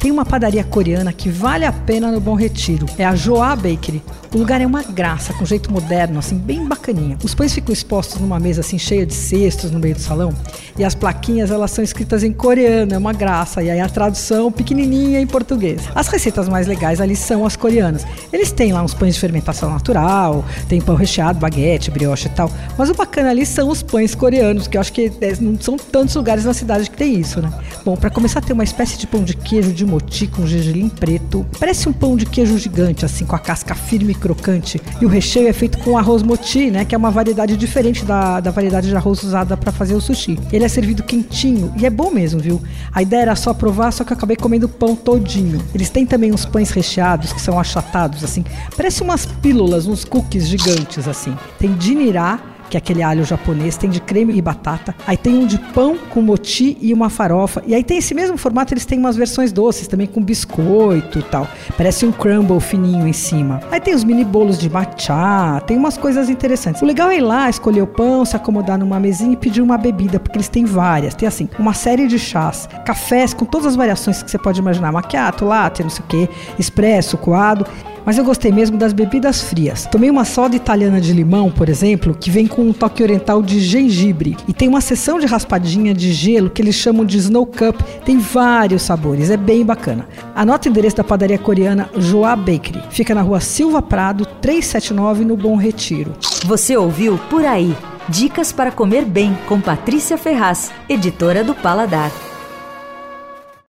[0.00, 2.86] Tem uma padaria coreana que vale a pena no Bom Retiro.
[2.96, 4.02] É a Joa Bakery.
[4.34, 7.18] O lugar é uma graça, com jeito moderno, assim, bem bacaninha.
[7.22, 10.32] Os pães ficam expostos numa mesa assim cheia de cestos no meio do salão.
[10.78, 13.62] E as plaquinhas, elas são escritas em coreano, é uma graça.
[13.62, 15.82] E aí a tradução pequenininha em português.
[15.94, 18.06] As receitas mais legais ali são as coreanas.
[18.32, 22.50] Eles têm lá uns pães de fermentação natural, tem pão recheado, baguete, brioche e tal.
[22.78, 25.76] Mas o bacana ali são os pães coreanos, que eu acho que é, não são
[25.76, 27.52] tantos lugares na cidade que tem isso, né?
[27.84, 30.88] Bom, para começar a ter uma espécie de pão de queijo de moti com gergelim
[30.88, 31.44] preto.
[31.58, 34.80] Parece um pão de queijo gigante, assim, com a casca firme crocante.
[35.00, 36.84] E o recheio é feito com arroz moti, né?
[36.84, 40.38] Que é uma variedade diferente da, da variedade de arroz usada para fazer o sushi.
[40.52, 42.62] Ele é servido quentinho e é bom mesmo, viu?
[42.92, 45.60] A ideia era só provar, só que eu acabei comendo o pão todinho.
[45.74, 48.44] Eles têm também uns pães recheados que são achatados, assim.
[48.76, 51.36] Parece umas pílulas, uns cookies gigantes, assim.
[51.58, 54.94] Tem dinirá, que é aquele alho japonês, tem de creme e batata.
[55.06, 57.62] Aí tem um de pão com moti e uma farofa.
[57.66, 61.22] E aí tem esse mesmo formato, eles têm umas versões doces também com biscoito e
[61.22, 61.48] tal.
[61.76, 63.60] Parece um crumble fininho em cima.
[63.70, 66.80] Aí tem os mini bolos de matcha, tem umas coisas interessantes.
[66.80, 69.76] O legal é ir lá, escolher o pão, se acomodar numa mesinha e pedir uma
[69.76, 71.14] bebida, porque eles têm várias.
[71.14, 74.92] Tem assim, uma série de chás, cafés com todas as variações que você pode imaginar,
[74.92, 77.66] macchiato, latte, não sei o que, expresso, coado
[78.04, 79.86] mas eu gostei mesmo das bebidas frias.
[79.86, 83.60] Tomei uma soda italiana de limão, por exemplo, que vem com um toque oriental de
[83.60, 84.36] gengibre.
[84.48, 87.80] E tem uma seção de raspadinha de gelo que eles chamam de Snow Cup.
[88.04, 90.06] Tem vários sabores, é bem bacana.
[90.34, 92.82] Anota o endereço da padaria coreana Joa Bakery.
[92.90, 96.12] Fica na rua Silva Prado, 379, no Bom Retiro.
[96.44, 97.74] Você ouviu Por Aí.
[98.08, 102.29] Dicas para comer bem com Patrícia Ferraz, editora do Paladar.